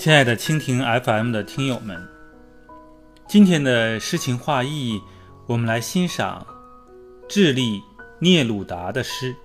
[0.00, 2.08] 亲爱的蜻蜓 FM 的听友们，
[3.28, 4.98] 今天的诗情画意，
[5.46, 6.46] 我们来欣赏
[7.28, 7.82] 智利
[8.18, 9.36] 聂鲁达的诗。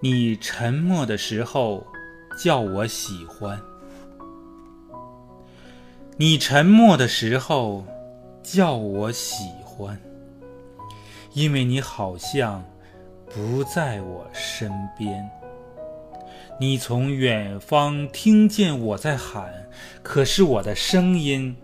[0.00, 1.86] 你沉默的时候，
[2.38, 3.58] 叫我喜欢；
[6.16, 7.84] 你沉默的时候，
[8.42, 10.00] 叫我喜欢，
[11.34, 12.64] 因为你好像
[13.28, 15.30] 不在我身边。
[16.62, 19.68] 你从远方听见我在喊，
[20.00, 21.56] 可是我的声音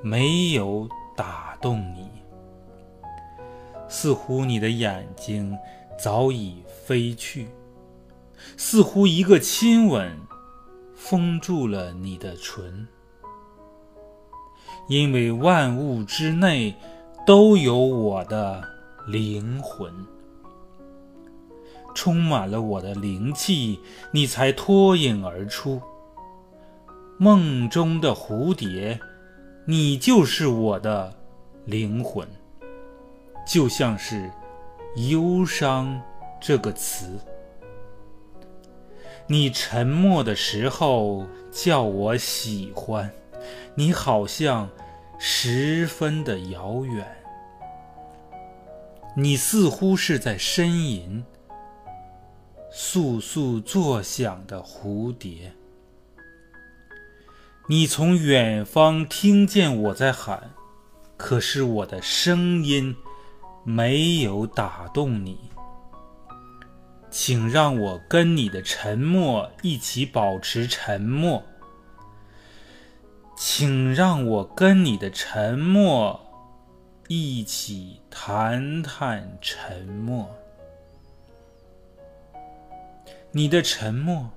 [0.00, 2.08] 没有打动你。
[3.90, 5.54] 似乎你的眼睛
[5.98, 7.48] 早已飞去，
[8.56, 10.16] 似乎一个亲吻
[10.94, 12.88] 封住了你的唇。
[14.88, 16.74] 因为万物之内
[17.26, 18.66] 都有我的
[19.08, 19.92] 灵魂。
[21.94, 23.80] 充满了我的灵气，
[24.12, 25.80] 你才脱颖而出。
[27.18, 29.00] 梦中的蝴蝶，
[29.64, 31.12] 你就是我的
[31.64, 32.28] 灵魂，
[33.46, 34.30] 就像是
[35.10, 36.00] 忧伤
[36.40, 37.18] 这个词。
[39.26, 43.10] 你沉默的时候叫我喜欢，
[43.74, 44.70] 你好像
[45.18, 47.04] 十分的遥远，
[49.16, 51.24] 你似乎是在呻吟。
[52.70, 55.54] 簌簌作响的蝴蝶，
[57.66, 60.50] 你从远方听见我在喊，
[61.16, 62.94] 可是我的声音
[63.64, 65.38] 没有打动你。
[67.10, 71.42] 请让我跟你的沉默一起保持沉默，
[73.34, 76.20] 请让我跟你的沉默
[77.08, 80.28] 一起谈谈沉默。
[83.38, 84.32] 你的沉默，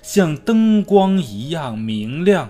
[0.00, 2.48] 像灯光一样明亮，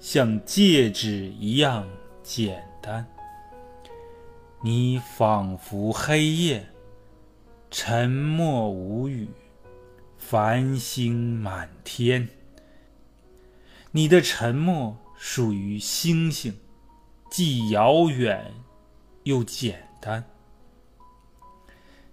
[0.00, 1.86] 像戒指一样
[2.22, 3.06] 简单。
[4.62, 6.66] 你仿佛黑夜，
[7.70, 9.28] 沉默无语，
[10.16, 12.26] 繁星满天。
[13.90, 16.56] 你的沉默属于星星，
[17.30, 18.54] 既遥远
[19.24, 20.24] 又简单。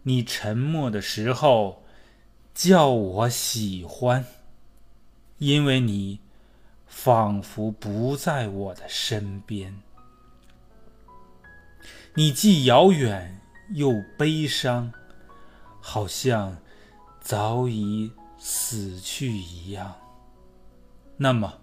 [0.02, 1.82] 你沉默的时候。
[2.54, 4.26] 叫我喜欢，
[5.38, 6.20] 因为你
[6.86, 9.82] 仿佛不在我的身边。
[12.14, 13.42] 你既遥远
[13.74, 14.94] 又悲伤，
[15.82, 16.56] 好像
[17.20, 19.96] 早已死去一样。
[21.18, 21.60] 那么，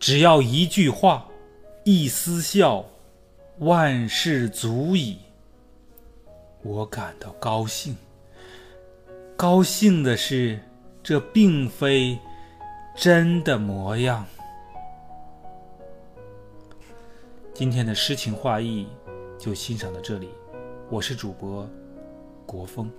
[0.00, 1.28] 只要一句话，
[1.84, 2.84] 一丝笑，
[3.58, 5.18] 万事足矣。
[6.62, 7.96] 我感到高兴。
[9.36, 10.58] 高兴的是，
[11.02, 12.18] 这并非
[12.94, 14.24] 真的模样。
[17.52, 18.88] 今天的诗情画意
[19.38, 20.30] 就欣赏到这里，
[20.88, 21.68] 我是主播
[22.46, 22.90] 国风。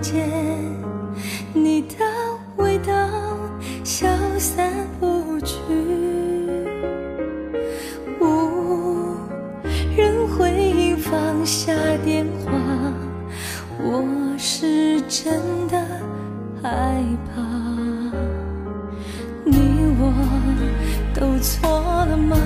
[0.00, 0.26] 房间，
[1.52, 1.96] 你的
[2.56, 2.94] 味道
[3.84, 4.06] 消
[4.38, 5.56] 散不去，
[8.18, 9.14] 无
[9.94, 12.50] 人回应放下电话，
[13.78, 14.02] 我
[14.38, 15.34] 是真
[15.68, 15.78] 的
[16.62, 17.42] 害怕。
[19.44, 20.14] 你我
[21.12, 21.68] 都错
[22.06, 22.38] 了吗？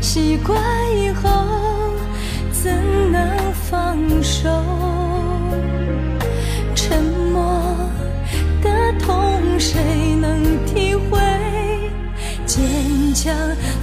[0.00, 0.58] 习惯
[0.96, 1.30] 以后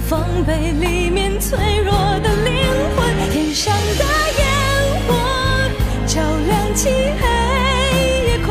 [0.08, 2.54] 防备里面脆弱的灵
[2.96, 3.30] 魂。
[3.30, 4.04] 天上的
[4.38, 4.42] 烟
[5.06, 5.14] 火
[6.06, 6.88] 照亮漆
[7.20, 7.22] 黑
[8.28, 8.48] 夜空，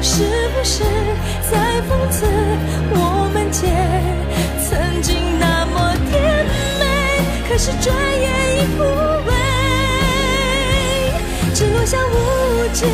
[0.00, 0.82] 是不是
[1.50, 1.52] 在
[1.82, 2.24] 讽刺
[2.90, 3.62] 我们间
[4.66, 6.46] 曾经那么甜
[6.80, 6.82] 美？
[7.48, 8.26] 可是转眼
[8.56, 9.18] 已枯。
[11.70, 12.88] 留下无尽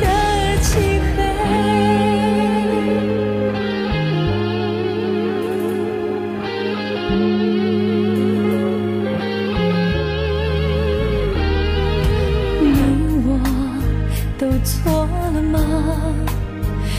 [0.00, 0.06] 的
[0.62, 0.97] 漆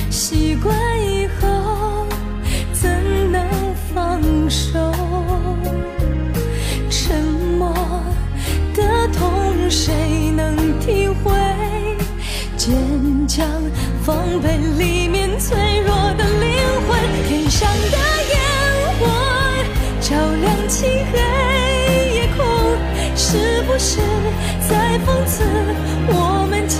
[0.09, 2.07] 习惯以后
[2.73, 2.89] 怎
[3.31, 3.45] 能
[3.93, 4.79] 放手？
[6.89, 7.23] 沉
[7.57, 7.73] 默
[8.75, 9.29] 的痛。
[9.71, 11.31] 谁能体会？
[12.57, 12.75] 坚
[13.27, 13.45] 强
[14.03, 16.51] 防备里面脆弱的灵
[16.87, 16.89] 魂。
[17.27, 17.97] 天上的
[18.31, 18.35] 烟
[18.97, 19.01] 火
[20.01, 21.19] 照亮漆黑
[22.15, 22.39] 夜空，
[23.15, 24.01] 是不是
[24.67, 25.43] 在讽刺
[26.07, 26.13] 我
[26.69, 26.79] 我们间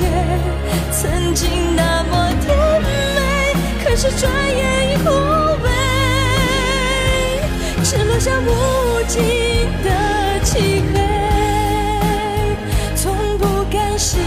[0.91, 2.87] 曾经那么甜美？
[3.83, 5.09] 可是转眼已枯
[5.65, 5.67] 萎，
[7.83, 9.17] 只留下无尽
[9.83, 9.89] 的
[10.43, 10.95] 漆黑。
[12.95, 14.21] 从不甘心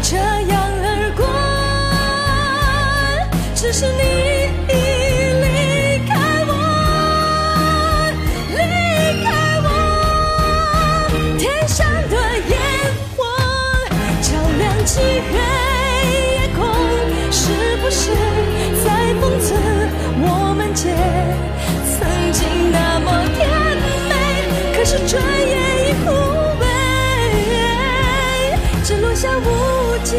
[0.00, 1.26] 这样而过，
[3.56, 4.23] 只是你
[25.06, 26.10] 转眼已枯
[26.60, 26.64] 萎，
[28.84, 29.42] 只落下无
[30.04, 30.18] 尽。